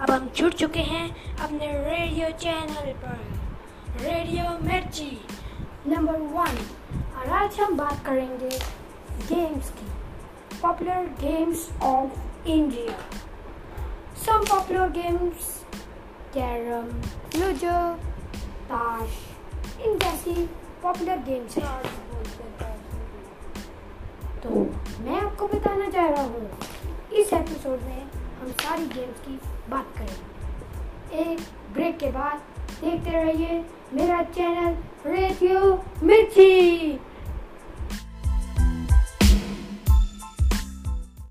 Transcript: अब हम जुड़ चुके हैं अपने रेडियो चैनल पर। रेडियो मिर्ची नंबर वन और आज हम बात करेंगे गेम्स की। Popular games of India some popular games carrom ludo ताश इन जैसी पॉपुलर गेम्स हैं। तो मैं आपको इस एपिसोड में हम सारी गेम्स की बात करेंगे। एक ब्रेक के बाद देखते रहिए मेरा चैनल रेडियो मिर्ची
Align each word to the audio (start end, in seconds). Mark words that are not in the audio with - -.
अब 0.00 0.10
हम 0.10 0.28
जुड़ 0.36 0.52
चुके 0.52 0.80
हैं 0.80 1.36
अपने 1.36 1.66
रेडियो 1.84 2.28
चैनल 2.38 2.92
पर। 3.00 4.02
रेडियो 4.02 4.44
मिर्ची 4.60 5.10
नंबर 5.86 6.20
वन 6.34 6.56
और 7.18 7.32
आज 7.38 7.58
हम 7.60 7.76
बात 7.76 8.04
करेंगे 8.06 8.48
गेम्स 9.28 9.70
की। 9.70 9.88
Popular 10.62 11.10
games 11.20 11.68
of 11.82 12.48
India 12.48 12.94
some 14.24 14.44
popular 14.50 14.88
games 14.90 15.52
carrom 16.34 16.88
ludo 17.40 17.78
ताश 18.72 19.18
इन 19.80 19.98
जैसी 19.98 20.34
पॉपुलर 20.82 21.18
गेम्स 21.28 21.58
हैं। 21.58 21.82
तो 24.42 24.50
मैं 25.04 25.20
आपको 25.20 25.48
इस 25.48 25.66
एपिसोड 27.50 27.80
में 27.82 28.02
हम 28.40 28.50
सारी 28.50 28.84
गेम्स 28.86 29.20
की 29.20 29.38
बात 29.70 29.86
करेंगे। 29.96 31.22
एक 31.22 31.40
ब्रेक 31.72 31.96
के 31.98 32.10
बाद 32.10 32.38
देखते 32.80 33.10
रहिए 33.10 33.64
मेरा 33.94 34.22
चैनल 34.22 34.76
रेडियो 35.06 35.60
मिर्ची 36.02 36.19